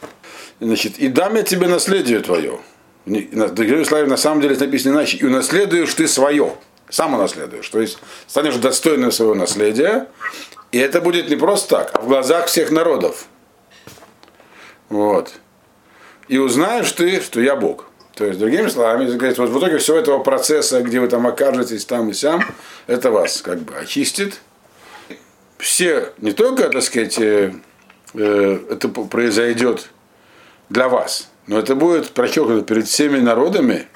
[0.60, 2.60] Значит, и дам я тебе наследие твое.
[3.06, 5.18] Словами, на самом деле написано иначе.
[5.18, 6.54] И унаследуешь ты свое.
[6.88, 7.68] Сам унаследуешь.
[7.68, 10.08] То есть станешь достойным своего наследия.
[10.72, 13.26] И это будет не просто так, а в глазах всех народов.
[14.88, 15.32] Вот.
[16.28, 17.86] И узнаешь ты, что я Бог.
[18.14, 21.84] То есть, другими словами, говорит, вот в итоге всего этого процесса, где вы там окажетесь,
[21.84, 22.44] там и сям,
[22.86, 24.40] это вас как бы очистит.
[25.58, 27.52] Все, не только, так сказать, э,
[28.14, 29.90] э, это произойдет
[30.68, 33.86] для вас, но это будет прочеркнуто перед всеми народами,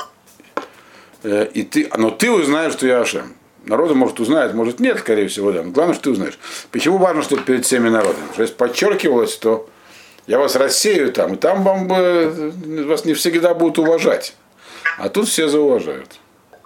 [1.23, 3.35] э, и ты, но ты узнаешь, что я Ашем.
[3.65, 5.63] Народы, может, узнают, может, нет, скорее всего, да.
[5.63, 6.39] Но главное, что ты узнаешь.
[6.71, 8.17] Почему важно, чтобы перед всеми народами?
[8.17, 9.69] Потому что если подчеркивалось, то
[10.27, 12.53] я вас рассею там, и там вам бы,
[12.87, 14.35] вас не всегда будут уважать.
[14.99, 16.19] А тут все зауважают.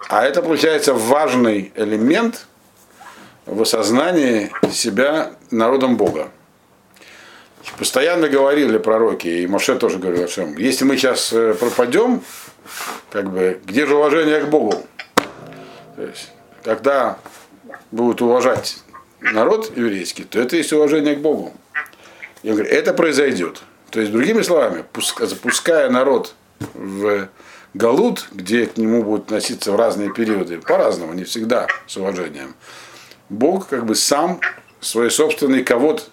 [0.09, 2.45] А это, получается, важный элемент
[3.45, 6.29] в осознании себя народом Бога.
[7.77, 12.21] Постоянно говорили пророки, и Моше тоже говорил, что если мы сейчас э, пропадем,
[13.11, 14.85] как бы, где же уважение к Богу?
[15.95, 16.31] То есть,
[16.63, 17.17] когда
[17.91, 18.77] будут уважать
[19.21, 21.53] народ еврейский, то это есть уважение к Богу.
[22.41, 23.61] Я говорю, это произойдет.
[23.91, 24.83] То есть, другими словами,
[25.21, 26.35] запуская народ
[26.73, 27.29] в
[27.73, 32.55] Галут, где к нему будут относиться в разные периоды, по-разному, не всегда с уважением,
[33.29, 34.39] Бог как бы сам
[34.79, 36.09] свой собственный כבוד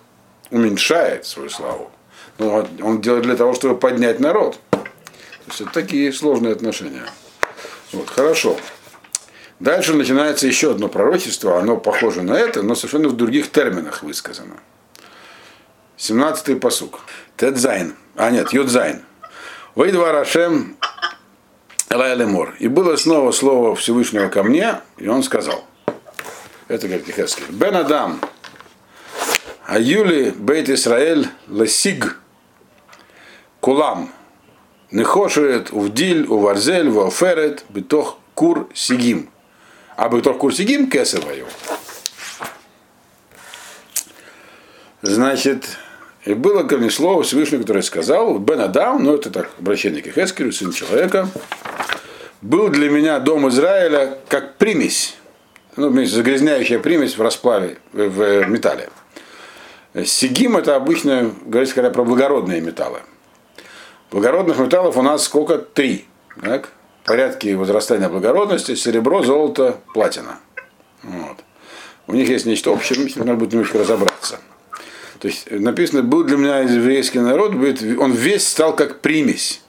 [0.50, 1.90] уменьшает свою славу.
[2.38, 4.58] Но он делает для того, чтобы поднять народ.
[4.70, 4.78] То
[5.48, 7.06] есть это такие сложные отношения.
[7.92, 8.56] Вот, хорошо.
[9.58, 14.56] Дальше начинается еще одно пророчество, оно похоже на это, но совершенно в других терминах высказано.
[15.98, 17.00] 17-й פסוק.
[17.36, 17.94] ט״ז.
[18.16, 19.02] А нет, Юдзайн.
[19.76, 20.76] ויהי דבר השם
[21.90, 22.54] לאמור.
[22.58, 25.64] И было снова слово Всевышнего ко мне, и он сказал.
[26.68, 27.44] Это говорит Ихескель.
[27.50, 28.20] Бен Адам.
[29.70, 32.18] Аюли Бейт Исраэль Лесиг
[33.60, 34.10] Кулам.
[34.90, 39.30] Нехошет Увдиль, Уварзель, Ваоферет, Битох Кур Сигим
[40.00, 41.44] а Бетор Курсигим Кесоваю.
[45.02, 45.76] Значит,
[46.24, 50.06] и было ко мне слово Всевышнего, которое сказал, Бен Адам, ну это так, обращение к
[50.14, 51.28] Хескелю, сын человека,
[52.40, 55.16] был для меня дом Израиля как примесь,
[55.76, 58.88] ну, загрязняющая примесь в расплаве, в металле.
[60.04, 63.00] Сигим это обычно, говорится, когда про благородные металлы.
[64.10, 65.58] Благородных металлов у нас сколько?
[65.58, 66.06] Три.
[66.40, 66.70] Так?
[67.10, 70.38] порядке возрастания благородности серебро, золото, платина.
[71.02, 71.38] Вот.
[72.06, 74.38] У них есть нечто общее, надо будет немножко разобраться.
[75.18, 77.52] То есть написано, был для меня еврейский народ,
[77.98, 79.60] он весь стал как примесь.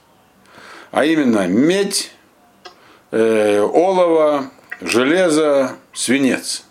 [0.92, 2.12] А именно медь,
[3.10, 6.64] э, олово, железо, свинец.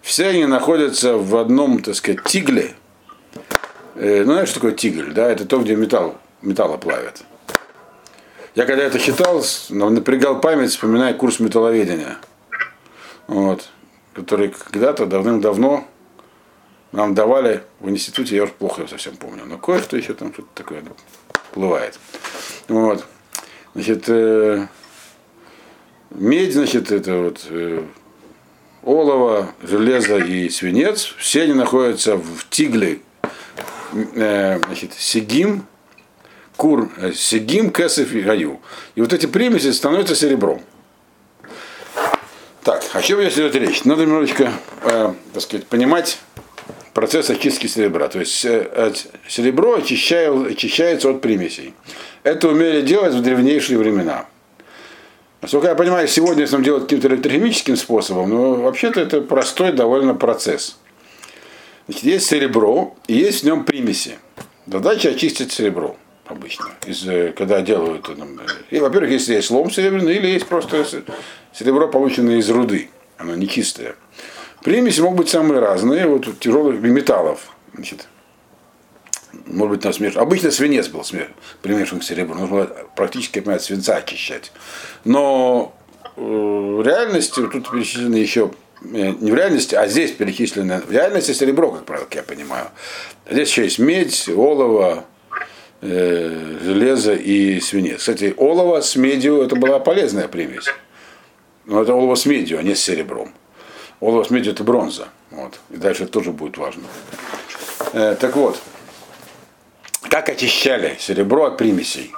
[0.00, 2.76] Все они находятся в одном, так сказать, тигле.
[3.98, 5.28] Э, ну, знаешь, что такое тигль, да?
[5.28, 7.24] Это то, где металл, металла плавят.
[8.54, 12.16] Я когда это читал, напрягал память, вспоминая курс металловедения,
[13.26, 13.68] вот,
[14.14, 15.84] который когда-то давным-давно
[16.92, 20.48] нам давали в институте, я уже плохо его совсем помню, но кое-что еще там что-то
[20.54, 20.82] такое
[21.52, 21.98] плывает.
[22.68, 23.04] Вот.
[23.74, 24.68] Значит, э,
[26.10, 27.82] медь, значит, это вот э,
[28.84, 33.00] олово, железо и свинец, все они находятся в тигле,
[33.92, 35.66] э, значит, Сигим,
[36.58, 38.60] кур, э, сегим, кесов и гаю.
[38.96, 40.60] И вот эти примеси становятся серебром.
[42.64, 43.84] Так, о чем здесь идет речь?
[43.84, 46.18] Надо немножечко, э, так сказать, понимать
[46.92, 48.08] процесс очистки серебра.
[48.08, 48.92] То есть э,
[49.28, 51.74] серебро очищает, очищается от примесей.
[52.24, 54.26] Это умели делать в древнейшие времена.
[55.40, 60.76] Насколько я понимаю, сегодня если делать каким-то электрохимическим способом, но вообще-то это простой довольно процесс.
[61.88, 64.18] Значит, есть серебро и есть в нем примеси.
[64.66, 65.96] Задача очистить серебро
[66.26, 68.02] обычно, из, э, когда делают.
[68.02, 68.38] Там,
[68.70, 70.84] и, во-первых, если есть лом серебряный, или есть просто
[71.54, 73.96] серебро, полученное из руды, оно не чистое.
[74.62, 77.56] Примеси могут быть самые разные, вот тяжелых металлов.
[77.74, 78.06] Значит,
[79.46, 80.16] может быть, на смеш...
[80.16, 81.28] Обычно свинец был смеш...
[81.62, 84.52] примешан к серебру, нужно практически понимать, свинца очищать.
[85.04, 85.74] Но
[86.16, 91.32] э, в реальности тут перечислены еще э, не в реальности, а здесь перечислены в реальности
[91.32, 92.68] серебро, как правило, как я понимаю.
[93.30, 95.04] Здесь еще есть медь, олово,
[95.80, 98.00] э, железо и свинец.
[98.00, 100.66] Кстати, олово с медью это была полезная примесь.
[101.66, 103.34] Но это олово с медью, а не с серебром.
[104.00, 105.08] Олово с медью это бронза.
[105.30, 105.58] Вот.
[105.70, 106.84] И дальше тоже будет важно.
[107.92, 108.58] Э, так вот,
[110.08, 112.12] как очищали серебро от примесей?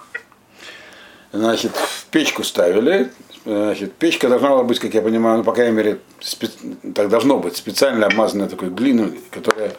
[1.32, 3.10] Значит, в печку ставили.
[3.44, 6.48] Значит, печка должна была быть, как я понимаю, ну, по крайней мере, спе...
[6.94, 9.72] так должно быть, специально обмазанная такой глиной, которая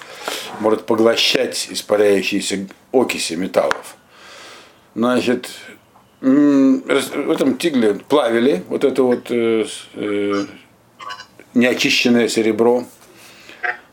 [0.60, 3.96] может поглощать испаряющиеся окиси металлов.
[4.96, 5.52] Значит,
[6.22, 10.46] в этом тигле плавили вот это вот э, э,
[11.54, 12.86] неочищенное серебро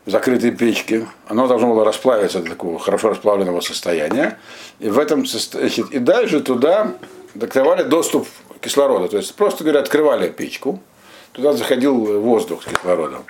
[0.05, 1.07] в закрытой печке.
[1.27, 4.39] Оно должно было расплавиться до такого хорошо расплавленного состояния.
[4.79, 6.95] И в этом значит, и дальше туда
[7.39, 8.27] открывали доступ
[8.61, 9.07] кислорода.
[9.07, 10.79] То есть просто говоря, открывали печку,
[11.31, 13.25] туда заходил воздух с кислородом.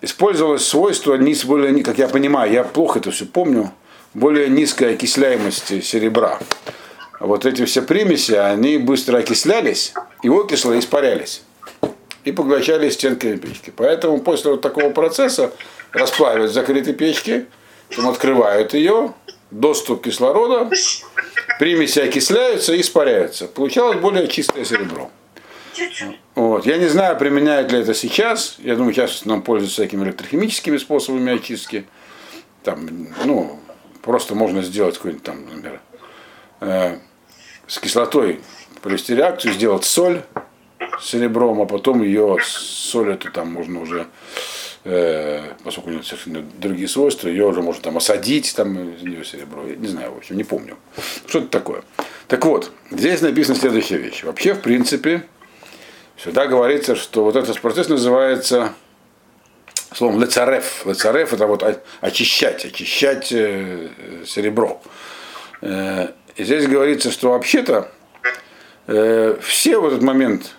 [0.00, 3.72] Использовалось свойство, более, как я понимаю, я плохо это все помню,
[4.14, 6.38] более низкой окисляемости серебра.
[7.20, 11.42] Вот эти все примеси, они быстро окислялись, и окисло испарялись
[12.24, 13.72] и поглощали стенками печки.
[13.74, 15.52] Поэтому после вот такого процесса
[15.92, 17.46] расплавят закрытой печки,
[17.88, 19.14] потом открывают ее,
[19.50, 20.70] доступ кислорода,
[21.58, 23.46] примеси окисляются и испаряются.
[23.46, 25.10] Получалось более чистое серебро.
[26.34, 26.66] Вот.
[26.66, 28.56] Я не знаю, применяют ли это сейчас.
[28.58, 31.86] Я думаю, сейчас нам пользуются всякими электрохимическими способами очистки.
[32.64, 32.88] Там,
[33.24, 33.60] ну,
[34.02, 35.80] просто можно сделать какой-нибудь там, например,
[36.60, 36.98] э,
[37.66, 38.40] с кислотой
[38.82, 40.22] провести реакцию, сделать соль
[41.00, 44.06] с серебром, а потом ее соль эту там можно уже
[44.84, 49.24] э, поскольку у нее совершенно другие свойства, ее уже можно там осадить, там из нее
[49.24, 50.76] серебро, я не знаю, в общем, не помню.
[51.26, 51.82] Что это такое?
[52.26, 54.24] Так вот, здесь написана следующая вещь.
[54.24, 55.22] Вообще, в принципе,
[56.16, 58.72] сюда говорится, что вот этот процесс называется
[59.94, 60.84] словом лецареф.
[60.84, 61.64] Лецареф это вот
[62.00, 63.88] очищать, очищать э,
[64.26, 64.82] серебро.
[65.60, 67.90] Э, и здесь говорится, что вообще-то
[68.86, 70.54] э, все в этот момент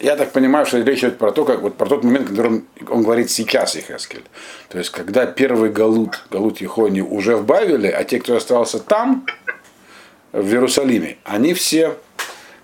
[0.00, 2.64] я так понимаю, что речь идет про то, как вот про тот момент, который он,
[2.88, 4.24] он говорит сейчас Ихескель.
[4.68, 9.26] То есть, когда первый Галут, Галут Ехони уже в Бавеле, а те, кто остался там,
[10.32, 11.96] в Иерусалиме, они все,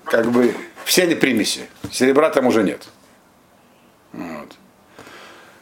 [0.04, 1.62] как бы, все они примеси.
[1.90, 2.86] Серебра там уже нет.
[4.12, 4.52] Вот.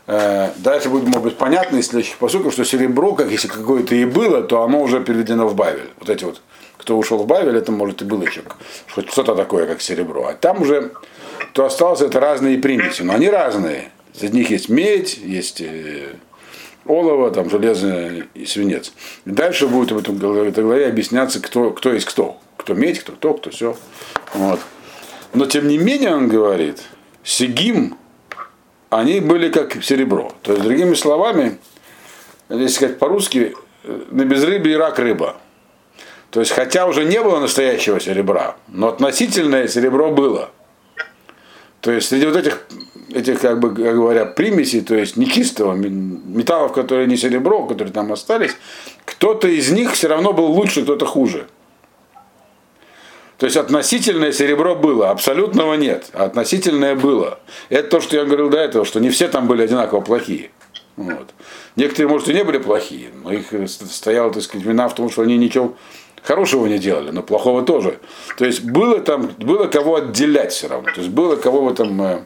[0.09, 4.05] Э, дальше будет, может быть, понятно из следующих посылков, что серебро, как если какое-то и
[4.05, 5.91] было, то оно уже переведено в Бавель.
[5.99, 6.43] Вот эти вот,
[6.77, 8.43] кто ушел в Бавель, это может и было еще
[8.87, 10.27] что-то такое, как серебро.
[10.27, 10.93] А там уже
[11.53, 13.91] то осталось это разные примеси, но они разные.
[14.15, 16.15] Среди них есть медь, есть э,
[16.87, 18.93] олово, там, железо и свинец.
[19.25, 22.39] И дальше будет в этом главе объясняться, кто, кто есть кто.
[22.57, 23.77] Кто медь, кто то, кто все.
[24.35, 24.61] Вот.
[25.35, 26.83] Но тем не менее он говорит,
[27.25, 27.97] Сигим,
[28.91, 30.33] они были как серебро.
[30.43, 31.59] То есть, другими словами,
[32.49, 35.37] если сказать по-русски, э, на безрыбье рак рыба.
[36.31, 40.51] То есть, хотя уже не было настоящего серебра, но относительное серебро было.
[41.83, 42.65] То есть среди вот этих,
[43.13, 48.13] этих как бы как говоря, примесей, то есть нечистого металлов, которые не серебро, которые там
[48.13, 48.53] остались,
[49.05, 51.49] кто-то из них все равно был лучше, кто-то хуже.
[53.37, 57.41] То есть относительное серебро было, абсолютного нет, а относительное было.
[57.69, 60.53] Это то, что я говорил до этого, что не все там были одинаково плохие.
[60.95, 61.31] Вот.
[61.75, 65.23] Некоторые, может, и не были плохие, но их стояла, так сказать, вина в том, что
[65.23, 65.75] они ничего
[66.23, 67.99] Хорошего не делали, но плохого тоже.
[68.39, 70.89] То есть было там, было кого отделять все равно.
[70.95, 72.19] То есть было кого в этом э,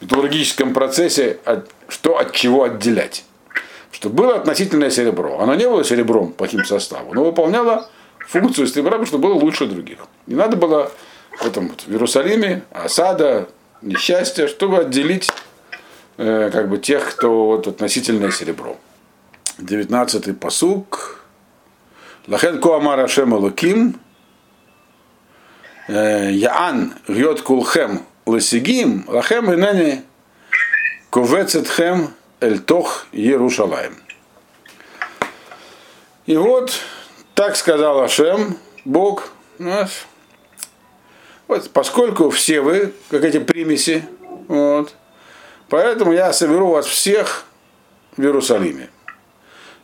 [0.00, 3.24] металлургическом процессе, от, что от чего отделять.
[3.90, 5.40] Что было относительное серебро.
[5.40, 7.88] Оно не было серебром плохим составом, но выполняло
[8.26, 9.98] функцию серебра, потому что было лучше других.
[10.26, 10.90] Не надо было
[11.38, 13.48] в, этом, в Иерусалиме осада,
[13.82, 15.30] несчастье, чтобы отделить
[16.16, 18.76] э, как бы тех, кто вот, относительное серебро.
[19.58, 21.17] 19-й посук.
[22.28, 23.98] Лахен Коамар Ашем Алуким,
[25.88, 30.04] Яан гьот кулхем лесигим, лахем инени
[31.08, 33.96] ковецетхем эль тох Ерушалаем.
[36.26, 36.78] И вот
[37.34, 40.04] так сказал Ашем, Бог наш.
[41.46, 44.04] Вот, поскольку все вы, как эти примеси,
[44.48, 44.94] вот,
[45.70, 47.46] поэтому я соберу вас всех
[48.18, 48.90] в Иерусалиме.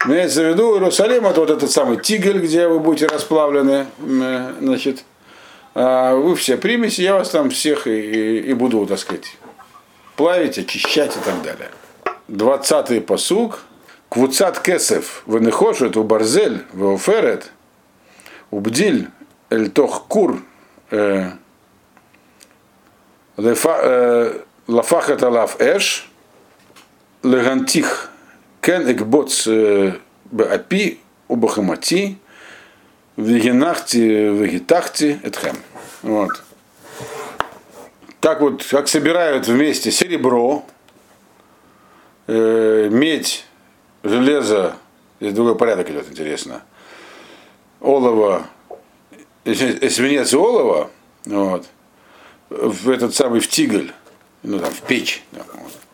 [0.07, 3.87] Имеется в виду Иерусалим, это вот этот самый тигель, где вы будете расплавлены,
[4.61, 5.05] значит,
[5.75, 9.37] а вы все примеси, я вас там всех и, и, и буду, так сказать,
[10.17, 11.71] плавить, очищать и так далее.
[12.29, 13.61] Двадцатый посуг.
[14.09, 17.51] Квуцат кесев венехошет у барзель веоферет
[18.53, 19.09] убдиль
[19.51, 20.41] эль тох кур
[20.93, 21.31] э,
[23.37, 26.09] э, лафахет алаф эш
[27.25, 28.11] легантих
[28.65, 30.99] кен экбоц э, беапи
[31.29, 32.17] убахамати
[33.17, 35.57] вегенахти вегетахти этхем.
[36.03, 36.43] Вот.
[38.21, 40.65] Так вот, как собирают вместе серебро,
[42.27, 43.45] э, медь,
[44.03, 44.77] железо,
[45.21, 46.62] здесь другой порядок идет, интересно,
[47.81, 48.47] олово,
[49.45, 50.91] свинец и олово,
[51.27, 51.67] вот,
[52.49, 53.93] в этот самый в тиголь,
[54.43, 55.94] ну там в печь, вот, Э,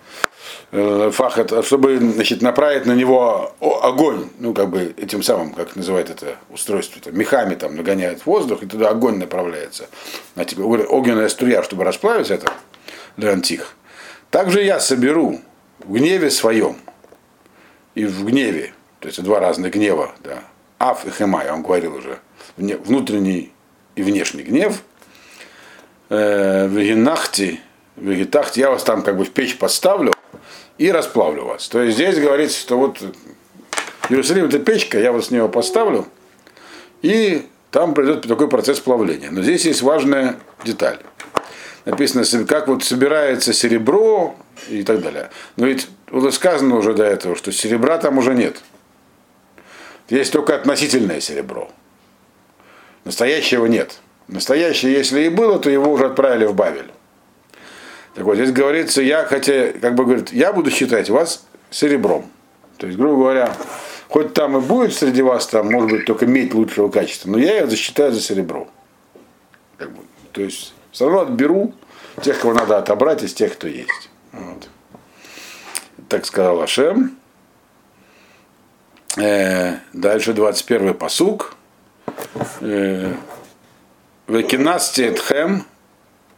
[0.71, 6.37] фахат, чтобы значит, направить на него огонь, ну как бы этим самым, как называют это
[6.49, 9.89] устройство, -то, мехами там нагоняют воздух, и туда огонь направляется.
[10.37, 12.53] А типа, огненная струя, чтобы расплавить это
[13.17, 13.75] для антих.
[14.31, 15.41] Также я соберу
[15.81, 16.77] в гневе своем
[17.97, 20.45] и в гневе, то есть два разных гнева, да,
[20.79, 22.21] Аф и Хемай, он говорил уже,
[22.57, 23.53] внутренний
[23.97, 24.83] и внешний гнев,
[26.11, 27.59] э, в Генахте,
[28.55, 30.13] я вас там как бы в печь поставлю,
[30.81, 31.69] и расплавлю вас.
[31.69, 32.99] То есть здесь говорится, что вот
[34.09, 36.07] Иерусалим это печка, я вас с него поставлю,
[37.03, 39.31] и там пройдет такой процесс плавления.
[39.31, 40.99] Но здесь есть важная деталь.
[41.85, 44.35] Написано, как вот собирается серебро
[44.71, 45.29] и так далее.
[45.57, 48.57] Но ведь было сказано уже до этого, что серебра там уже нет.
[50.09, 51.71] Есть только относительное серебро.
[53.05, 53.99] Настоящего нет.
[54.29, 56.91] Настоящее, если и было, то его уже отправили в Бавель.
[58.15, 62.31] Так вот, здесь говорится, я, хотя, как бы говорит, я буду считать вас серебром.
[62.77, 63.55] То есть, грубо говоря,
[64.09, 67.61] хоть там и будет среди вас, там, может быть, только медь лучшего качества, но я
[67.61, 68.69] ее засчитаю за серебро.
[69.77, 70.03] Как бы,
[70.33, 71.75] то есть, все равно отберу
[72.23, 74.11] тех, кого надо отобрать из тех, кто есть.
[74.33, 74.69] Вот.
[76.09, 77.17] Так сказал Ашем.
[79.17, 81.55] Э, дальше 21 посук.
[82.61, 83.15] Э,
[84.27, 85.65] Векинасти этхем,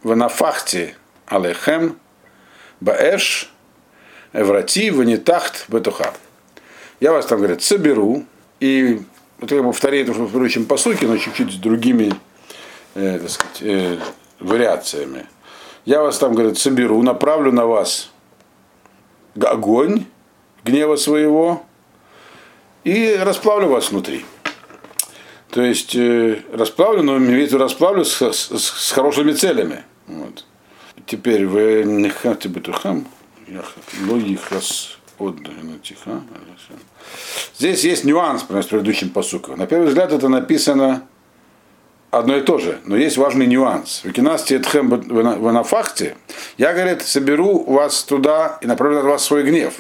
[0.02, 0.94] венафахти
[1.32, 1.98] алехем
[2.80, 3.50] баэш
[4.32, 6.12] эврати ванитахт бетуха.
[7.00, 8.24] Я вас там, говорят, соберу,
[8.60, 9.00] и
[9.38, 12.12] вот я повторяю это в предыдущем посуке, но чуть-чуть с другими
[12.94, 13.98] э, так сказать, э,
[14.38, 15.26] вариациями.
[15.84, 18.10] Я вас там, говорят, соберу, направлю на вас
[19.40, 20.04] огонь
[20.64, 21.64] гнева своего
[22.84, 24.24] и расплавлю вас внутри.
[25.50, 29.82] То есть э, расплавлю, но имею в виду расплавлю с, с, с хорошими целями.
[30.06, 30.44] Вот.
[31.06, 33.06] Теперь в Нехате Бетухам,
[34.08, 34.98] Логихас
[35.82, 36.22] тиха.
[37.56, 39.58] Здесь есть нюанс с предыдущим посуком.
[39.58, 41.06] На первый взгляд это написано
[42.10, 44.02] одно и то же, но есть важный нюанс.
[44.04, 46.16] В Кинасте Тхем в Нафахте
[46.58, 49.74] я, говорит, соберу вас туда и направлю на вас свой гнев.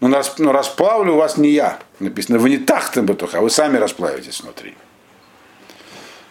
[0.00, 1.78] Но, но расплавлю вас не я.
[2.00, 4.74] Написано, вы не тахтем бетуха, вы сами расплавитесь внутри.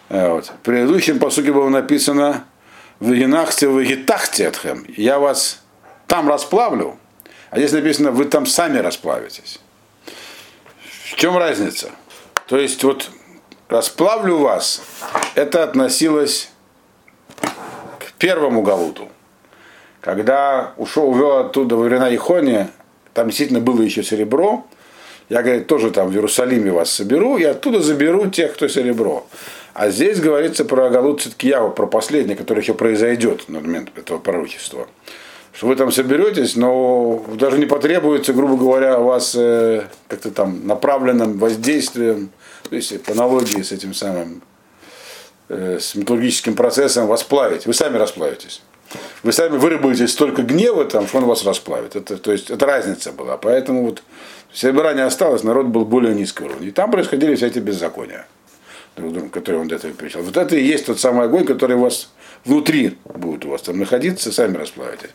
[0.09, 0.47] Вот.
[0.47, 2.45] В предыдущем посуке было написано,
[3.03, 4.85] Вегенахте вегетахте отхем.
[4.95, 5.61] Я вас
[6.07, 6.97] там расплавлю,
[7.49, 9.59] а здесь написано, вы там сами расплавитесь.
[11.11, 11.91] В чем разница?
[12.47, 13.09] То есть вот
[13.67, 14.81] расплавлю вас,
[15.35, 16.49] это относилось
[17.41, 19.09] к первому Галуту.
[19.99, 22.71] Когда ушел, увел оттуда во времена Ихония,
[23.13, 24.65] там действительно было еще серебро,
[25.27, 29.25] я, говорит, тоже там в Иерусалиме вас соберу, и оттуда заберу тех, кто серебро.
[29.73, 34.87] А здесь говорится про Галут Циткиява, про последний, который еще произойдет на момент этого пророчества.
[35.51, 40.67] Что вы там соберетесь, но даже не потребуется, грубо говоря, у вас э, как-то там
[40.67, 42.29] направленным воздействием,
[42.69, 44.41] то есть по аналогии с этим самым,
[45.49, 47.65] э, с металлургическим процессом вас плавить.
[47.65, 48.61] Вы сами расплавитесь.
[49.23, 51.95] Вы сами выработаете столько гнева, там, что он вас расплавит.
[51.95, 53.37] Это, то есть это разница была.
[53.37, 54.03] Поэтому вот
[54.61, 56.67] не осталось, народ был более низкого уровня.
[56.67, 58.27] И там происходили все эти беззакония
[58.95, 60.23] друг другу, который он до этого перечислял.
[60.23, 62.09] Вот это и есть тот самый огонь, который у вас
[62.45, 65.09] внутри будет у вас там находиться, сами расплавитесь.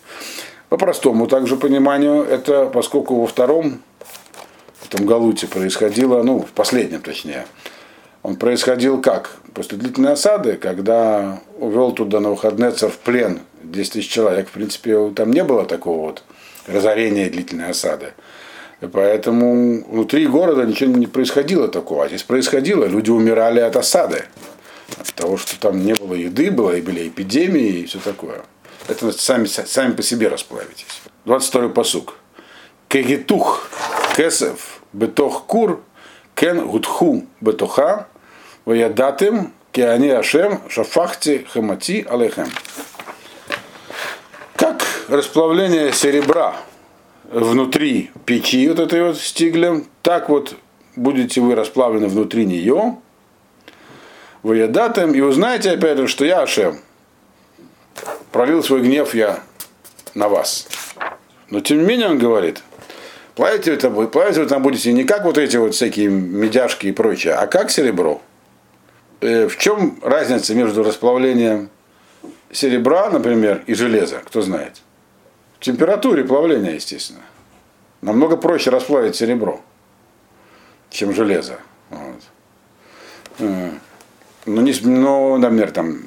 [0.68, 3.83] По простому также пониманию, это поскольку во втором
[4.81, 7.47] в этом Галуте происходило, ну, в последнем точнее,
[8.22, 9.37] он происходил как?
[9.55, 15.11] После длительной осады, когда увел туда на выходные в плен 10 тысяч человек, в принципе,
[15.11, 16.22] там не было такого вот
[16.66, 18.12] разорения длительной осады.
[18.81, 22.05] Поэтому внутри города ничего не происходило такого.
[22.05, 22.85] А здесь происходило.
[22.85, 24.24] Люди умирали от осады.
[24.99, 28.43] От того, что там не было еды, было, и были эпидемии и все такое.
[28.89, 31.03] Это сами, сами по себе расплавитесь.
[31.26, 32.14] 22-й посук.
[32.89, 33.68] Кегитух,
[34.16, 35.83] кесев, бетох кур
[36.39, 38.07] кен гудху бетоха
[38.64, 42.49] ваядатым кеани ашем шафахти хамати алейхем.
[44.55, 46.55] Как расплавление серебра
[47.29, 50.57] внутри печи вот этой вот стиглем, так вот
[50.97, 52.97] будете вы расплавлены внутри нее,
[54.43, 56.79] выедатым, и узнаете опять же, что я Ашем,
[58.33, 59.41] пролил свой гнев я
[60.14, 60.68] на вас.
[61.51, 62.62] Но тем не менее он говорит,
[63.35, 67.35] плавить это, плавить вы там будете не как вот эти вот всякие медяшки и прочее,
[67.35, 68.20] а как серебро.
[69.20, 71.70] Э, в чем разница между расплавлением
[72.53, 74.83] серебра, например, и железа, кто знает?
[75.59, 77.22] В температуре плавления, естественно.
[78.00, 79.61] Намного проще расплавить серебро,
[80.90, 81.59] чем железо.
[81.90, 82.22] Вот.
[83.40, 83.70] Э,
[84.46, 86.02] ну, не, ну, например, там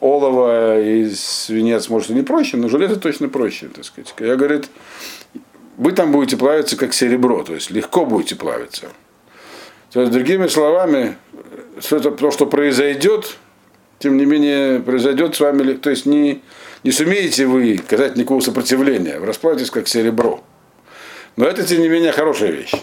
[0.00, 4.12] олово и свинец, может, и не проще, но железо точно проще, так сказать.
[4.18, 4.68] Я говорит,
[5.76, 8.88] вы там будете плавиться как серебро, то есть легко будете плавиться.
[9.92, 11.16] То есть, другими словами,
[11.78, 13.38] что это то, что произойдет,
[13.98, 16.42] тем не менее, произойдет с вами, то есть не,
[16.86, 20.44] не сумеете вы оказать никакого сопротивления, вы расплавитесь как серебро.
[21.34, 22.74] Но это, тем не менее, хорошая вещь.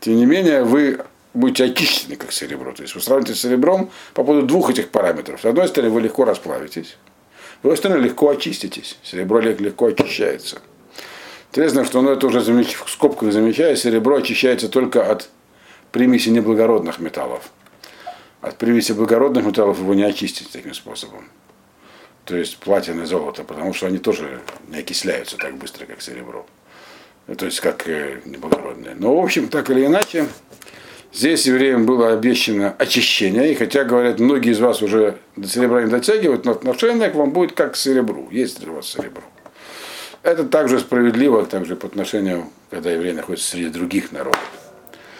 [0.00, 1.00] Тем не менее, вы
[1.32, 2.72] будете очищены как серебро.
[2.72, 5.40] То есть вы сравните с серебром по поводу двух этих параметров.
[5.40, 6.98] С одной стороны, вы легко расплавитесь,
[7.58, 8.98] с другой стороны, легко очиститесь.
[9.02, 10.58] Серебро легко очищается.
[11.50, 12.76] Интересно, что оно это уже замеч...
[12.76, 15.30] в скобках замечает, серебро очищается только от
[15.90, 17.50] примеси неблагородных металлов.
[18.42, 21.24] От примеси благородных металлов его не очистить таким способом.
[22.28, 26.44] То есть платина и золото, потому что они тоже не окисляются так быстро, как серебро.
[27.38, 28.94] То есть как э, неблагородные.
[28.96, 30.26] Но, в общем, так или иначе,
[31.10, 35.90] Здесь евреям было обещано очищение, и хотя, говорят, многие из вас уже до серебра не
[35.90, 39.22] дотягивают, но отношение к вам будет как к серебру, есть у вас серебро.
[40.22, 44.38] Это также справедливо также по отношению, когда евреи находятся среди других народов.